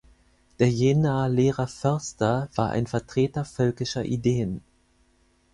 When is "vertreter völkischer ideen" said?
2.87-4.63